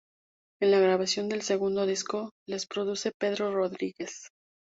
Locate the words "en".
0.63-0.71